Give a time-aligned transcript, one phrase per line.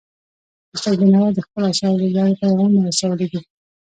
[0.75, 3.41] استاد بینوا د خپلو اثارو له لارې پیغامونه رسولي دي.